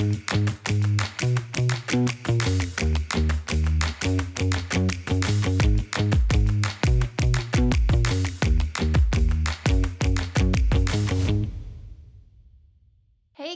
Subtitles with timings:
[0.00, 0.06] Hey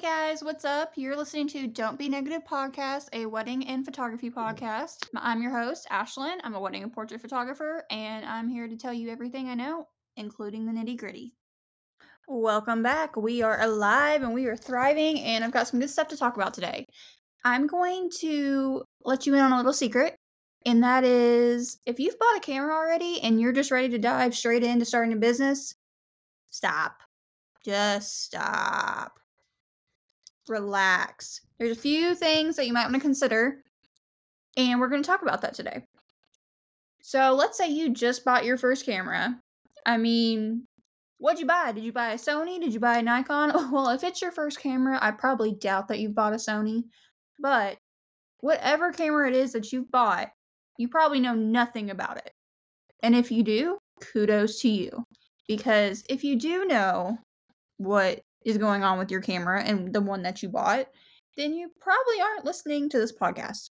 [0.01, 0.93] guys, what's up?
[0.97, 5.09] You're listening to Don't Be Negative Podcast, a wedding and photography podcast.
[5.17, 6.41] I'm your host, Ashlyn.
[6.45, 9.89] I'm a wedding and portrait photographer, and I'm here to tell you everything I know,
[10.19, 11.37] including the nitty gritty.
[12.27, 13.17] Welcome back.
[13.17, 16.37] We are alive and we are thriving, and I've got some good stuff to talk
[16.37, 16.87] about today.
[17.45, 20.17] I'm going to let you in on a little secret,
[20.65, 24.35] and that is if you've bought a camera already and you're just ready to dive
[24.35, 25.75] straight into starting a business,
[26.51, 27.03] stop.
[27.63, 29.19] Just stop
[30.49, 31.43] relax.
[31.59, 33.63] There's a few things that you might want to consider,
[34.57, 35.85] and we're going to talk about that today.
[37.03, 39.39] So, let's say you just bought your first camera.
[39.85, 40.67] I mean,
[41.25, 41.73] what'd you buy?
[41.73, 42.61] Did you buy a Sony?
[42.61, 43.51] Did you buy a Nikon?
[43.73, 46.83] Well, if it's your first camera, I probably doubt that you've bought a Sony.
[47.41, 47.79] But
[48.41, 50.29] whatever camera it is that you've bought,
[50.77, 52.31] you probably know nothing about it.
[53.03, 55.03] And if you do, kudos to you.
[55.49, 57.17] Because if you do know
[57.79, 60.89] what is going on with your camera and the one that you bought,
[61.39, 63.71] then you probably aren't listening to this podcast.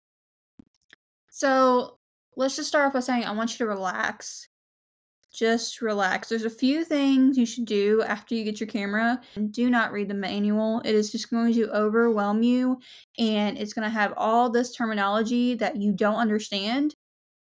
[1.29, 1.97] So
[2.37, 4.47] let's just start off by saying I want you to relax.
[5.33, 6.27] Just relax.
[6.27, 9.21] There's a few things you should do after you get your camera.
[9.51, 10.81] Do not read the manual.
[10.83, 12.79] It is just going to overwhelm you
[13.17, 16.95] and it's going to have all this terminology that you don't understand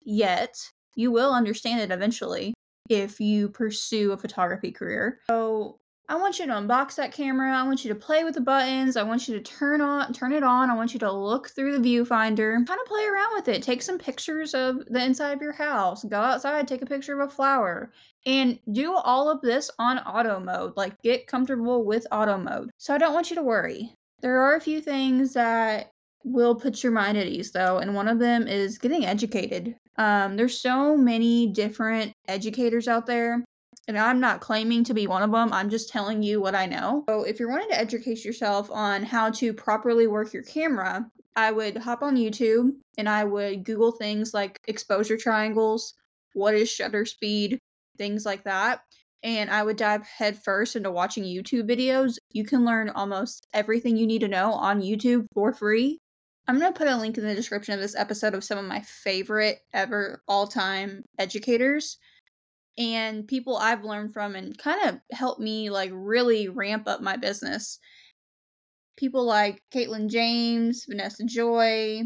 [0.02, 0.56] yet.
[0.96, 2.54] You will understand it eventually
[2.88, 5.20] if you pursue a photography career.
[5.28, 5.78] So
[6.08, 7.52] I want you to unbox that camera.
[7.52, 8.96] I want you to play with the buttons.
[8.96, 10.70] I want you to turn on turn it on.
[10.70, 12.54] I want you to look through the viewfinder.
[12.64, 13.62] Kind of play around with it.
[13.62, 16.04] Take some pictures of the inside of your house.
[16.04, 17.90] Go outside, take a picture of a flower.
[18.24, 20.76] And do all of this on auto mode.
[20.76, 22.70] Like get comfortable with auto mode.
[22.78, 23.92] So I don't want you to worry.
[24.20, 25.90] There are a few things that
[26.22, 29.76] will put your mind at ease though, and one of them is getting educated.
[29.96, 33.44] Um, there's so many different educators out there
[33.88, 35.52] and I'm not claiming to be one of them.
[35.52, 37.04] I'm just telling you what I know.
[37.08, 41.52] So, if you're wanting to educate yourself on how to properly work your camera, I
[41.52, 45.94] would hop on YouTube and I would Google things like exposure triangles,
[46.32, 47.58] what is shutter speed,
[47.98, 48.80] things like that.
[49.22, 52.16] And I would dive headfirst into watching YouTube videos.
[52.30, 55.98] You can learn almost everything you need to know on YouTube for free.
[56.48, 58.64] I'm going to put a link in the description of this episode of some of
[58.64, 61.98] my favorite ever all time educators
[62.78, 67.16] and people I've learned from and kind of helped me like really ramp up my
[67.16, 67.78] business.
[68.96, 72.02] People like Katelyn James, Vanessa Joy,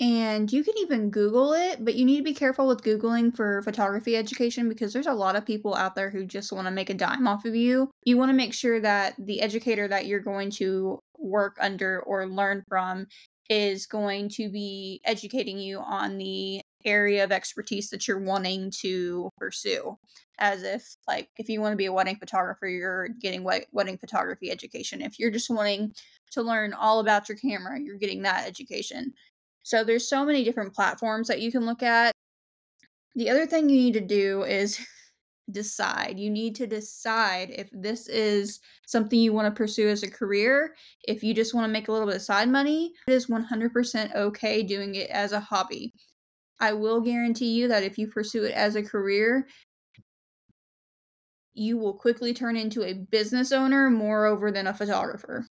[0.00, 3.62] and you can even Google it, but you need to be careful with Googling for
[3.62, 6.88] photography education because there's a lot of people out there who just want to make
[6.88, 7.90] a dime off of you.
[8.04, 12.28] You want to make sure that the educator that you're going to work under or
[12.28, 13.06] learn from
[13.50, 19.30] is going to be educating you on the area of expertise that you're wanting to
[19.38, 19.98] pursue.
[20.38, 24.50] As if, like, if you want to be a wedding photographer, you're getting wedding photography
[24.50, 25.02] education.
[25.02, 25.92] If you're just wanting
[26.32, 29.12] to learn all about your camera, you're getting that education.
[29.62, 32.12] So there's so many different platforms that you can look at.
[33.16, 34.78] The other thing you need to do is
[35.50, 36.18] decide.
[36.18, 40.74] You need to decide if this is something you want to pursue as a career.
[41.04, 44.14] If you just want to make a little bit of side money, it is 100%
[44.14, 45.92] okay doing it as a hobby.
[46.60, 49.46] I will guarantee you that if you pursue it as a career,
[51.54, 55.46] you will quickly turn into a business owner moreover than a photographer.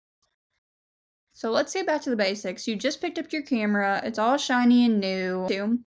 [1.33, 2.67] So let's get back to the basics.
[2.67, 5.83] You just picked up your camera, it's all shiny and new.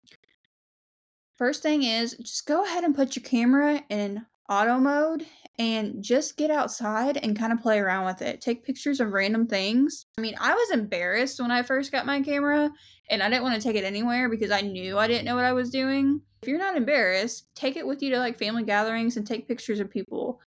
[1.37, 5.25] First thing is just go ahead and put your camera in auto mode
[5.59, 8.41] and just get outside and kind of play around with it.
[8.41, 10.07] Take pictures of random things.
[10.19, 12.71] I mean, I was embarrassed when I first got my camera
[13.11, 15.45] and I didn't want to take it anywhere because I knew I didn't know what
[15.45, 16.21] I was doing.
[16.43, 19.81] If you're not embarrassed, take it with you to like family gatherings and take pictures
[19.81, 20.41] of people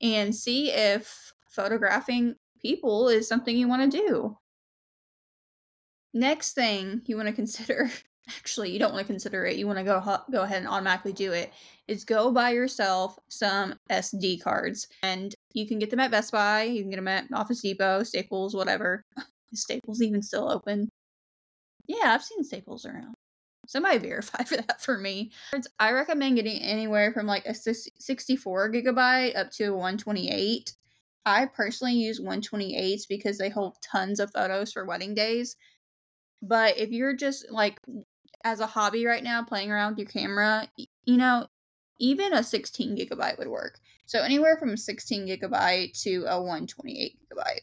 [0.00, 4.36] and see if photographing people is something you want to do.
[6.14, 7.90] Next thing you want to consider
[8.28, 11.12] actually you don't want to consider it you want to go go ahead and automatically
[11.12, 11.52] do it
[11.88, 16.62] is go buy yourself some sd cards and you can get them at best buy
[16.62, 19.02] you can get them at office depot staples whatever.
[19.54, 20.88] Staples even still open.
[21.86, 23.14] Yeah i've seen staples around.
[23.66, 25.30] Somebody verify for that for me.
[25.78, 30.72] I recommend getting anywhere from like a 64 gigabyte up to a 128
[31.24, 35.54] i personally use 128s because they hold tons of photos for wedding days
[36.42, 37.78] but if you're just like
[38.44, 40.68] as a hobby right now, playing around with your camera,
[41.04, 41.46] you know,
[41.98, 43.78] even a 16 gigabyte would work.
[44.06, 47.60] So anywhere from 16 gigabyte to a 128 gigabyte.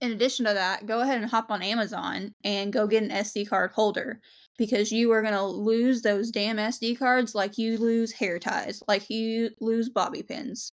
[0.00, 3.48] in addition to that, go ahead and hop on Amazon and go get an SD
[3.48, 4.20] card holder
[4.58, 8.82] because you are going to lose those damn SD cards like you lose hair ties,
[8.88, 10.72] like you lose bobby pins.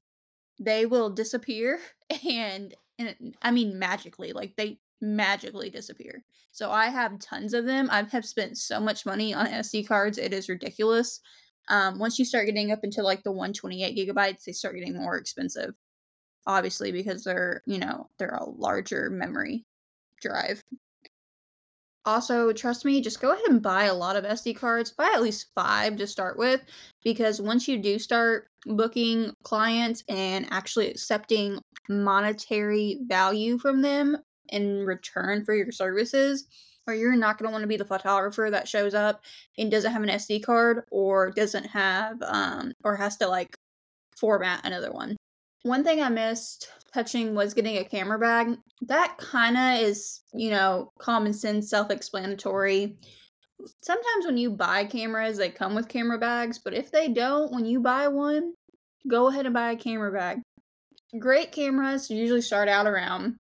[0.59, 1.79] They will disappear
[2.27, 6.23] and, and I mean magically, like they magically disappear.
[6.51, 7.89] So I have tons of them.
[7.91, 11.21] I have spent so much money on SD cards, it is ridiculous.
[11.69, 15.17] Um, once you start getting up into like the 128 gigabytes, they start getting more
[15.17, 15.73] expensive.
[16.47, 19.65] Obviously, because they're, you know, they're a larger memory
[20.21, 20.63] drive.
[22.05, 24.91] Also, trust me, just go ahead and buy a lot of SD cards.
[24.91, 26.61] Buy at least five to start with,
[27.03, 34.17] because once you do start booking clients and actually accepting monetary value from them
[34.51, 36.45] in return for your services,
[36.87, 39.21] or you're not going to want to be the photographer that shows up
[39.57, 43.55] and doesn't have an SD card or doesn't have um or has to like
[44.17, 45.15] format another one.
[45.63, 48.57] One thing I missed touching was getting a camera bag.
[48.81, 52.97] That kind of is, you know, common sense, self-explanatory.
[53.81, 57.65] Sometimes when you buy cameras, they come with camera bags, but if they don't, when
[57.65, 58.53] you buy one,
[59.07, 60.39] go ahead and buy a camera bag.
[61.19, 63.35] Great cameras usually start out around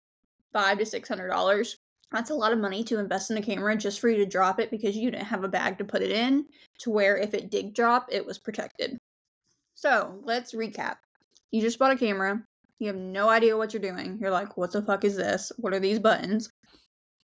[0.52, 1.76] five to six hundred dollars.
[2.10, 4.58] That's a lot of money to invest in a camera just for you to drop
[4.60, 6.46] it because you didn't have a bag to put it in
[6.80, 8.96] to where if it did drop, it was protected.
[9.74, 10.96] So let's recap.
[11.50, 12.42] You just bought a camera.
[12.78, 14.18] You have no idea what you're doing.
[14.20, 15.52] You're like, what the fuck is this?
[15.56, 16.50] What are these buttons?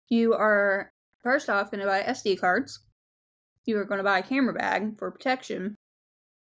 [0.09, 0.93] You are,
[1.23, 2.81] first off, going to buy SD cards.
[3.65, 5.75] You are going to buy a camera bag for protection.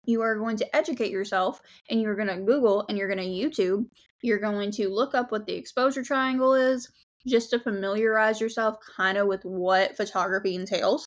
[0.06, 3.24] You are going to educate yourself and you're going to Google and you're going to
[3.26, 3.86] YouTube.
[4.22, 6.90] You're going to look up what the exposure triangle is
[7.26, 11.06] just to familiarize yourself kind of with what photography entails.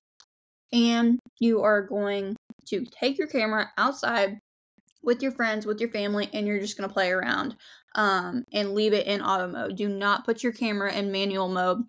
[0.72, 2.36] And you are going
[2.68, 4.38] to take your camera outside
[5.02, 7.54] with your friends, with your family, and you're just going to play around
[7.94, 9.76] um, and leave it in auto mode.
[9.76, 11.82] Do not put your camera in manual mode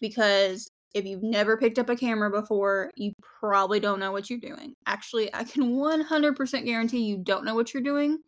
[0.00, 4.40] because if you've never picked up a camera before, you probably don't know what you're
[4.40, 4.74] doing.
[4.86, 8.18] Actually, I can 100% guarantee you don't know what you're doing.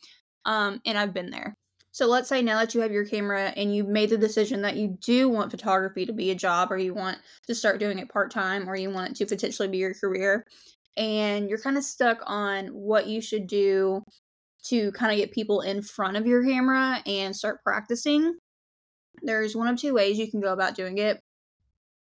[0.44, 1.56] Um, and I've been there.
[1.92, 4.76] So let's say now that you have your camera and you've made the decision that
[4.76, 8.08] you do want photography to be a job or you want to start doing it
[8.08, 10.46] part time or you want it to potentially be your career
[10.96, 14.02] and you're kind of stuck on what you should do
[14.64, 18.34] to kind of get people in front of your camera and start practicing.
[19.22, 21.20] There's one of two ways you can go about doing it.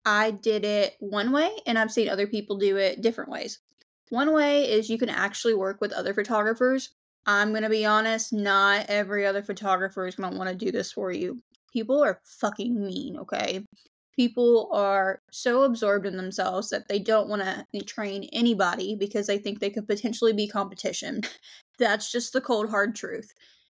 [0.07, 3.59] I did it one way and I've seen other people do it different ways.
[4.09, 6.91] One way is you can actually work with other photographers
[7.27, 10.71] I'm going to be honest, not every other photographer is going to want to do
[10.71, 11.43] this for you.
[11.73, 13.65] People are fucking mean, okay?
[14.15, 19.39] People are so absorbed in themselves that they don't want to train anybody because they
[19.39, 21.21] think they could potentially be competition.
[21.79, 23.33] That's just the cold, hard truth.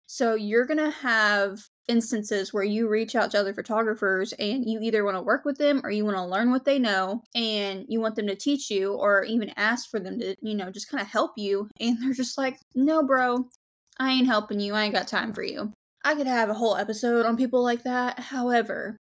[0.06, 4.80] So you're going to have instances where you reach out to other photographers and you
[4.80, 7.84] either want to work with them or you want to learn what they know and
[7.88, 10.88] you want them to teach you or even ask for them to, you know, just
[10.88, 11.68] kind of help you.
[11.80, 13.48] And they're just like, no, bro,
[13.98, 14.74] I ain't helping you.
[14.74, 15.72] I ain't got time for you.
[16.04, 18.18] I could have a whole episode on people like that.
[18.18, 18.96] However,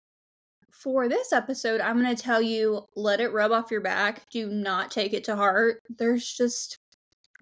[0.70, 4.22] for this episode, I'm going to tell you let it rub off your back.
[4.30, 5.80] Do not take it to heart.
[5.98, 6.78] There's just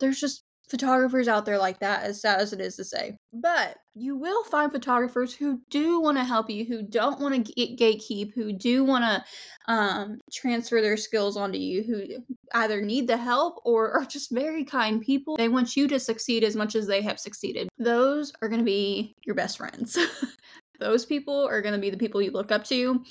[0.00, 3.16] there's just photographers out there like that, as sad as it is to say.
[3.32, 7.52] But you will find photographers who do want to help you, who don't want to
[7.52, 12.24] get gatekeep, who do want to um, transfer their skills onto you, who
[12.54, 15.36] either need the help or are just very kind people.
[15.36, 17.68] They want you to succeed as much as they have succeeded.
[17.78, 19.98] Those are going to be your best friends.
[20.80, 23.04] Those people are going to be the people you look up to.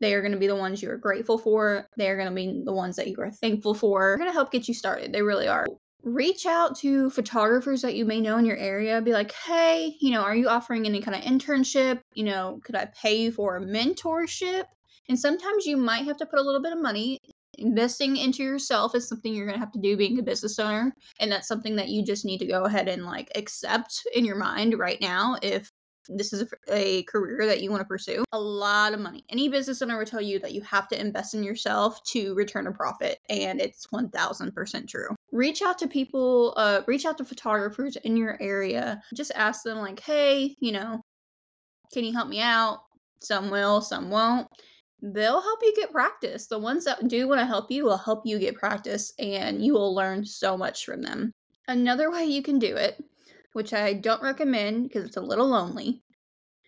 [0.00, 1.88] They are going to be the ones you are grateful for.
[1.96, 4.10] They are going to be the ones that you are thankful for.
[4.10, 5.12] They're going to help get you started.
[5.12, 5.66] They really are
[6.08, 9.00] reach out to photographers that you may know in your area.
[9.00, 12.00] Be like, hey, you know, are you offering any kind of internship?
[12.14, 14.64] You know, could I pay you for a mentorship?
[15.08, 17.18] And sometimes you might have to put a little bit of money.
[17.58, 20.94] Investing into yourself is something you're going to have to do being a business owner.
[21.18, 24.36] And that's something that you just need to go ahead and like accept in your
[24.36, 25.72] mind right now if
[26.08, 29.24] this is a, a career that you want to pursue, a lot of money.
[29.28, 32.66] Any business owner will tell you that you have to invest in yourself to return
[32.66, 35.14] a profit, and it's 1000% true.
[35.32, 39.02] Reach out to people, uh, reach out to photographers in your area.
[39.14, 41.00] Just ask them, like, hey, you know,
[41.92, 42.80] can you help me out?
[43.20, 44.48] Some will, some won't.
[45.00, 46.46] They'll help you get practice.
[46.46, 49.74] The ones that do want to help you will help you get practice, and you
[49.74, 51.32] will learn so much from them.
[51.68, 52.98] Another way you can do it
[53.52, 56.02] which I don't recommend because it's a little lonely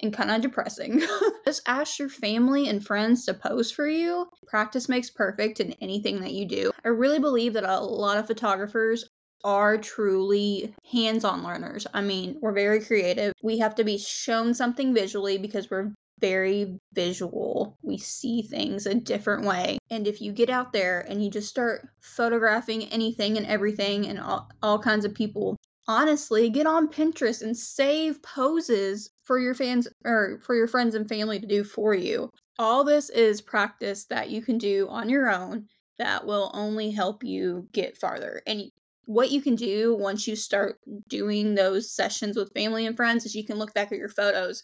[0.02, 1.02] and kind of depressing.
[1.44, 4.26] Just ask your family and friends to pose for you.
[4.46, 6.70] Practice makes perfect in anything that you do.
[6.84, 9.04] I really believe that a lot of photographers
[9.44, 11.86] are truly hands on learners.
[11.94, 13.32] I mean, we're very creative.
[13.42, 17.78] We have to be shown something visually because we're very visual.
[17.82, 19.78] We see things a different way.
[19.90, 24.20] And if you get out there and you just start photographing anything and everything and
[24.20, 25.56] all, all kinds of people,
[25.90, 31.08] honestly, get on Pinterest and save poses for your fans or for your friends and
[31.08, 32.30] family to do for you.
[32.60, 35.66] All this is practice that you can do on your own
[35.98, 38.40] that will only help you get farther.
[38.46, 38.70] And
[39.06, 40.78] what you can do once you start
[41.08, 44.62] doing those sessions with family and friends is you can look back at your photos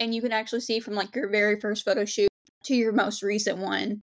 [0.00, 2.28] and you can actually see from like your very first photo shoot
[2.64, 4.00] to your most recent one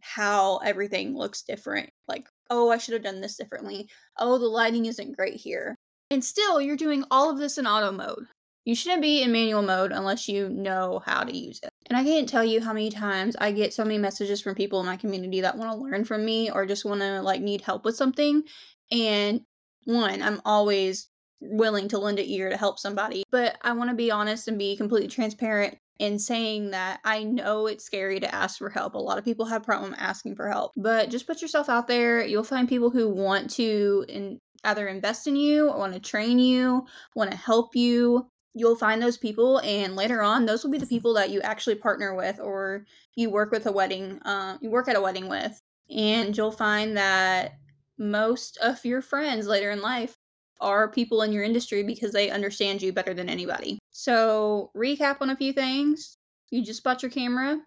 [0.00, 1.90] how everything looks different.
[2.06, 3.90] Like, oh, I should have done this differently.
[4.18, 5.76] Oh, the lighting isn't great here.
[6.10, 8.26] And still, you're doing all of this in auto mode.
[8.64, 11.70] You shouldn't be in manual mode unless you know how to use it.
[11.86, 14.80] And I can't tell you how many times I get so many messages from people
[14.80, 17.62] in my community that want to learn from me or just want to like need
[17.62, 18.42] help with something.
[18.90, 19.40] And
[19.84, 21.08] one, I'm always
[21.40, 23.24] willing to lend an ear to help somebody.
[23.30, 27.66] But I want to be honest and be completely transparent in saying that I know
[27.66, 28.94] it's scary to ask for help.
[28.94, 32.24] A lot of people have problem asking for help, but just put yourself out there.
[32.24, 36.86] You'll find people who want to in, either invest in you, want to train you,
[37.14, 38.28] want to help you.
[38.54, 41.76] You'll find those people, and later on, those will be the people that you actually
[41.76, 44.18] partner with, or you work with a wedding.
[44.24, 45.60] Uh, you work at a wedding with,
[45.94, 47.58] and you'll find that
[47.98, 50.16] most of your friends later in life
[50.60, 53.78] are people in your industry because they understand you better than anybody.
[53.90, 56.16] So, recap on a few things.
[56.50, 57.60] You just bought your camera.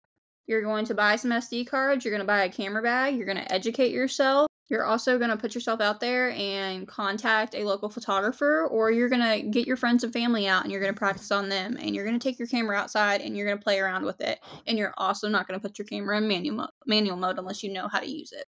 [0.48, 2.04] You're going to buy some SD cards.
[2.04, 3.16] You're going to buy a camera bag.
[3.16, 4.48] You're going to educate yourself.
[4.72, 9.10] You're also going to put yourself out there and contact a local photographer, or you're
[9.10, 11.76] going to get your friends and family out and you're going to practice on them.
[11.78, 14.22] And you're going to take your camera outside and you're going to play around with
[14.22, 14.40] it.
[14.68, 17.64] And you're also not going to put your camera in manual, mo- manual mode unless
[17.64, 18.46] you know how to use it.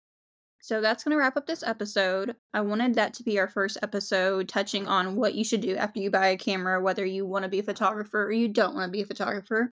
[0.60, 2.36] So that's going to wrap up this episode.
[2.54, 6.00] I wanted that to be our first episode touching on what you should do after
[6.00, 8.88] you buy a camera, whether you want to be a photographer or you don't want
[8.88, 9.72] to be a photographer,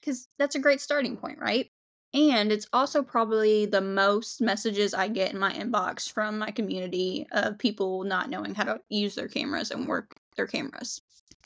[0.00, 1.70] because that's a great starting point, right?
[2.14, 7.26] And it's also probably the most messages I get in my inbox from my community
[7.32, 11.02] of people not knowing how to use their cameras and work their cameras.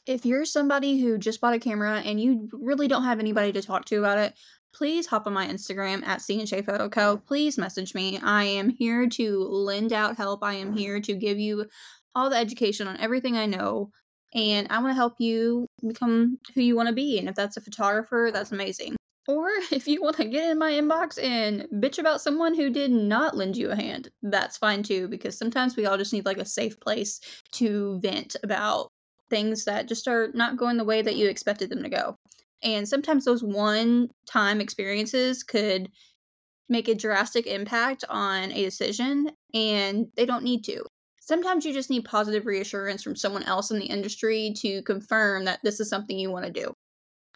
[0.07, 3.63] If you're somebody who just bought a camera and you really don't have anybody to
[3.63, 4.35] talk to about it,
[4.73, 7.17] please hop on my Instagram at Sea and Shea Photo Co.
[7.17, 8.19] Please message me.
[8.23, 10.43] I am here to lend out help.
[10.43, 11.67] I am here to give you
[12.15, 13.91] all the education on everything I know.
[14.35, 17.19] And I want to help you become who you want to be.
[17.19, 18.97] And if that's a photographer, that's amazing.
[19.29, 22.91] Or if you want to get in my inbox and bitch about someone who did
[22.91, 26.39] not lend you a hand, that's fine too, because sometimes we all just need like
[26.39, 27.21] a safe place
[27.53, 28.89] to vent about
[29.31, 32.17] things that just are not going the way that you expected them to go.
[32.63, 35.89] And sometimes those one time experiences could
[36.69, 40.85] make a drastic impact on a decision, and they don't need to.
[41.25, 45.61] Sometimes you just need positive reassurance from someone else in the industry to confirm that
[45.63, 46.73] this is something you want to do.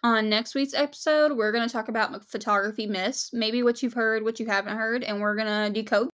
[0.03, 4.23] On next week's episode, we're going to talk about photography myths, maybe what you've heard,
[4.23, 6.09] what you haven't heard, and we're going to decode.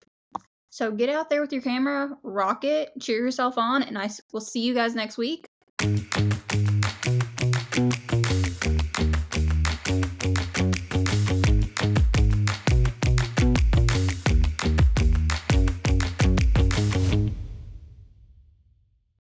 [0.70, 4.40] So get out there with your camera, rock it, cheer yourself on, and I will
[4.40, 5.46] see you guys next week.